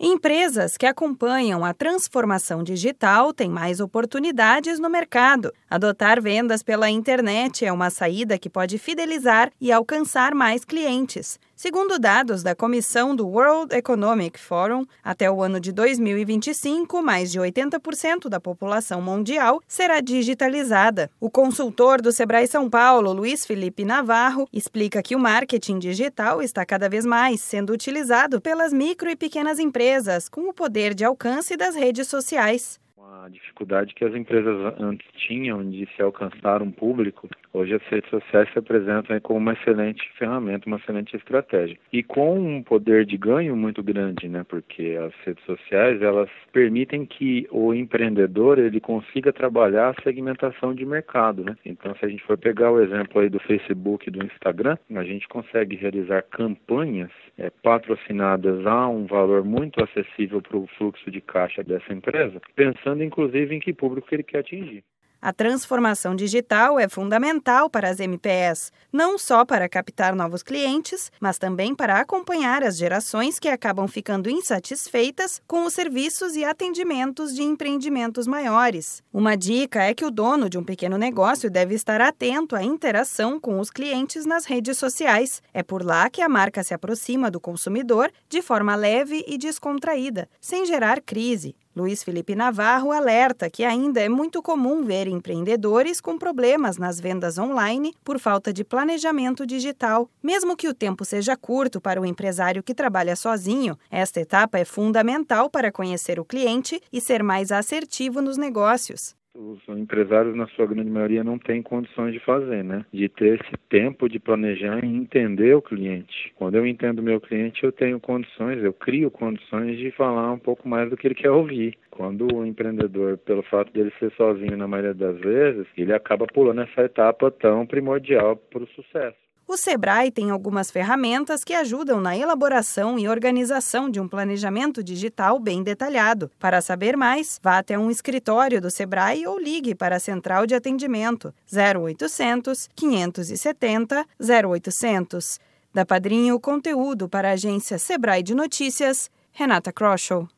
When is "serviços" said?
75.74-76.36